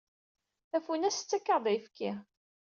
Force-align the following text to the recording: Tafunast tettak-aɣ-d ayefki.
Tafunast 0.69 1.17
tettak-aɣ-d 1.19 1.65
ayefki. 1.71 2.11